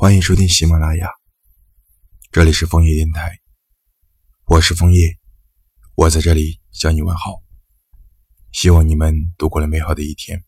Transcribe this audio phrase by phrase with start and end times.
[0.00, 1.10] 欢迎收听喜马拉雅，
[2.32, 3.38] 这里是枫叶电台，
[4.46, 5.18] 我是枫叶，
[5.94, 7.42] 我在这里向你问好，
[8.50, 10.42] 希望你们度过了美好的一天。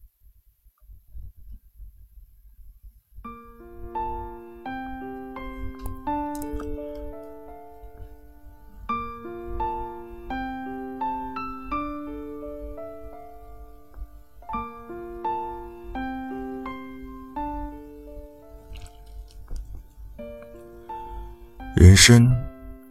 [21.82, 22.32] 人生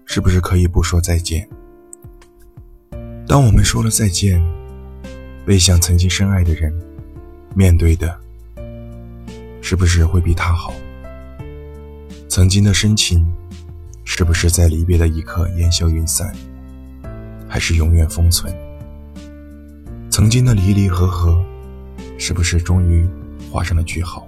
[0.04, 1.48] 是不是可以不说再见？
[3.26, 4.38] 当我们说了再见，
[5.45, 6.73] 背向曾经深爱的人，
[7.55, 8.20] 面对的
[9.62, 10.73] 是不是会比他好？
[12.27, 13.26] 曾经的深情，
[14.04, 16.30] 是不是在离别的一刻烟消云散，
[17.48, 18.53] 还是永远封存？
[20.09, 21.42] 曾经的离离合合，
[22.17, 23.08] 是不是终于
[23.50, 24.28] 画上了句号？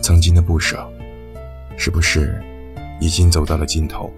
[0.00, 0.88] 曾经的不舍，
[1.76, 2.40] 是不是？
[3.00, 4.12] 已经走到了尽头，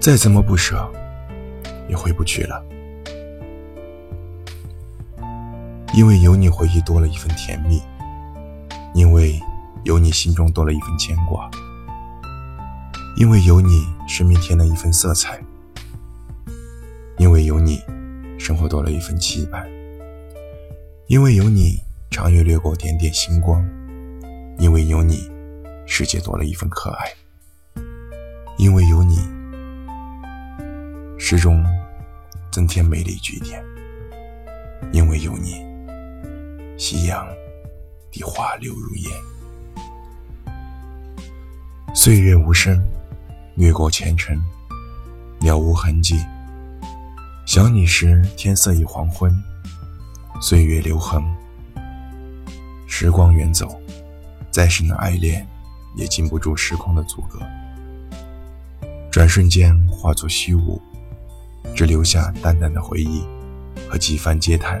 [0.00, 0.90] 再怎么不舍，
[1.88, 2.64] 也回不去了。
[5.94, 7.80] 因为有你，回忆多了一份甜蜜；
[8.94, 9.40] 因为
[9.84, 11.50] 有你，心中多了一份牵挂；
[13.16, 15.38] 因为有你，生命添了一份色彩；
[17.16, 17.80] 因为有你，
[18.38, 19.66] 生活多了一份期盼；
[21.06, 21.80] 因为有你，
[22.10, 23.62] 长夜掠过点点星光；
[24.58, 25.28] 因为有你。
[25.90, 27.10] 世界多了一份可爱，
[28.58, 29.16] 因为有你，
[31.18, 31.64] 诗中
[32.52, 33.64] 增添美丽句点。
[34.92, 35.64] 因为有你，
[36.78, 37.26] 夕阳
[38.12, 39.10] 的花柳如烟。
[41.94, 42.80] 岁月无声，
[43.56, 44.38] 掠过前尘，
[45.40, 46.22] 了无痕迹。
[47.44, 49.34] 想你时，天色已黄昏，
[50.40, 51.20] 岁月留痕，
[52.86, 53.80] 时光远走，
[54.50, 55.44] 再深的爱恋。
[55.98, 57.40] 也禁不住时空的阻隔，
[59.10, 60.80] 转瞬间化作虚无，
[61.74, 63.24] 只留下淡淡的回忆
[63.90, 64.80] 和几番嗟叹。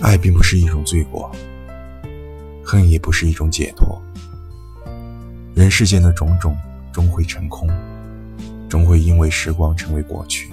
[0.00, 1.30] 爱并不是一种罪过，
[2.64, 4.00] 恨也不是一种解脱。
[5.56, 6.56] 人世间的种种
[6.92, 7.68] 终会成空，
[8.68, 10.48] 终会因为时光成为过去。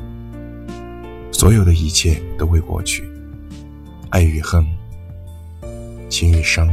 [1.32, 3.08] 所有的一切都会过去，
[4.10, 4.66] 爱与恨，
[6.10, 6.68] 情与伤。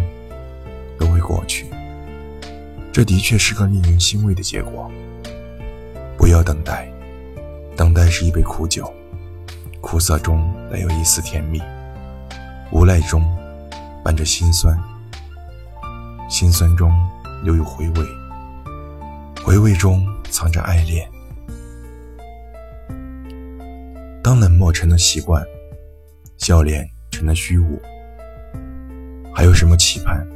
[1.25, 1.67] 过去，
[2.93, 4.91] 这的确是个令人欣慰的结果。
[6.19, 6.87] 不要等待，
[7.77, 8.93] 等待是一杯苦酒，
[9.81, 11.61] 苦涩中带有一丝甜蜜，
[12.71, 13.23] 无奈中
[14.05, 14.79] 伴着心酸，
[16.29, 16.93] 心酸中
[17.43, 18.07] 留有回味，
[19.45, 21.09] 回味中藏着爱恋。
[24.23, 25.45] 当冷漠成了习惯，
[26.39, 27.81] 笑脸成了虚无，
[29.35, 30.27] 还有什么期盼？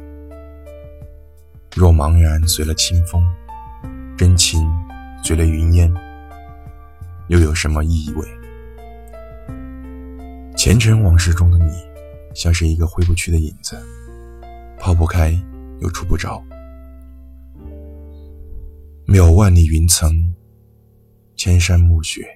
[1.75, 3.23] 若茫然随了清风，
[4.17, 4.67] 真情
[5.23, 5.93] 随了云烟，
[7.27, 8.27] 又有什么意味？
[10.57, 11.71] 前尘往事中的你，
[12.33, 13.77] 像是一个挥不去的影子，
[14.79, 15.31] 抛不开
[15.79, 16.43] 又触不着。
[19.07, 20.11] 渺万里云层，
[21.35, 22.27] 千山暮雪，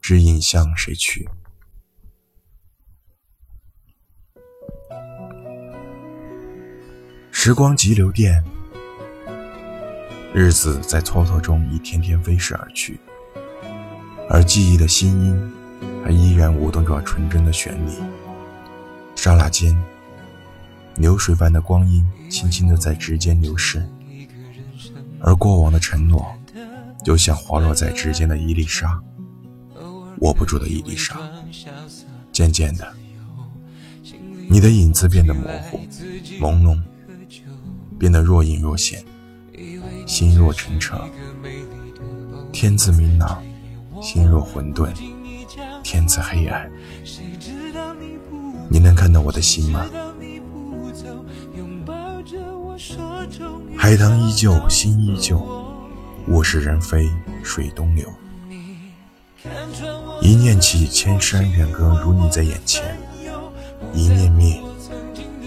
[0.00, 1.28] 只影向谁去？
[7.38, 8.42] 时光急流电，
[10.32, 12.98] 日子在蹉跎中一天天飞逝而去，
[14.30, 15.52] 而记忆的心音
[16.02, 17.90] 还依然舞动着纯真的旋律。
[19.14, 19.76] 刹那间，
[20.96, 23.86] 流水般的光阴轻轻的在指尖流逝，
[25.20, 26.26] 而过往的承诺，
[27.04, 28.98] 就像滑落在指尖的一粒沙，
[30.20, 31.20] 握不住的一粒沙。
[32.32, 32.92] 渐渐的，
[34.48, 35.78] 你的影子变得模糊、
[36.40, 36.82] 朦胧。
[37.98, 39.04] 变得若隐若现，
[40.06, 41.00] 心若澄澈。
[42.52, 43.42] 天自明朗，
[44.00, 44.88] 心若混沌；
[45.82, 46.70] 天自黑暗，
[48.68, 49.86] 你能看到我的心吗？
[53.76, 55.40] 海棠依旧，心依旧，
[56.28, 57.08] 物是人非
[57.42, 58.12] 水东流。
[60.20, 62.82] 一念起，千山远隔，如你在眼前；
[63.94, 64.60] 一念灭，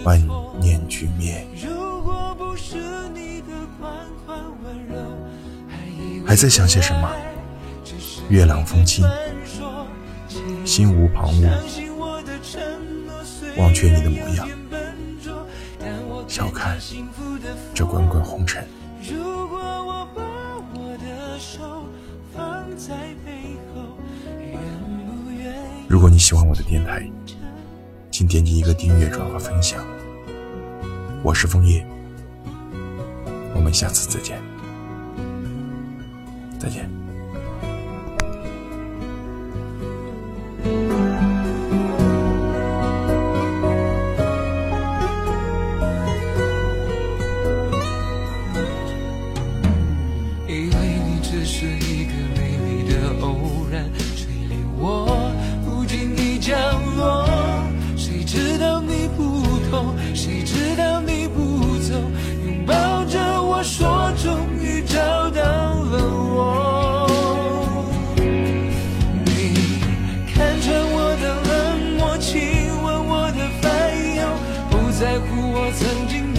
[0.04, 0.20] 万
[0.60, 1.46] 念俱灭。
[6.30, 7.10] 还在想些什么？
[8.28, 9.04] 月朗风清，
[10.64, 11.50] 心无旁骛，
[13.56, 14.48] 忘却你的模样，
[16.28, 16.78] 笑看
[17.74, 18.64] 这滚滚红尘。
[25.88, 27.10] 如果你喜欢我的电台，
[28.12, 29.84] 请点击一个订阅、转发、分享。
[31.24, 31.84] 我是枫叶，
[33.52, 34.40] 我们下次再见，
[36.60, 36.99] 再见。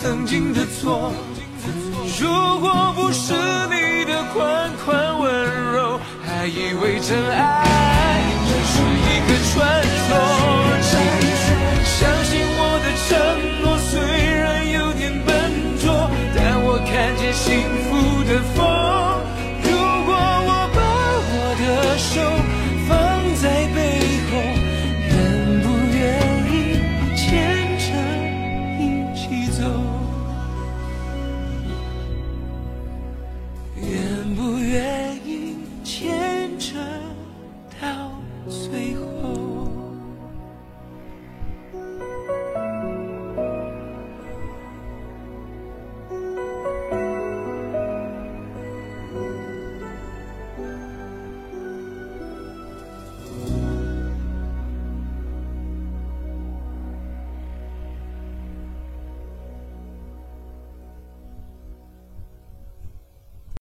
[0.00, 1.12] 曾经的错，
[2.20, 2.28] 如
[2.60, 7.63] 果不是你的款款温柔，还以为真爱。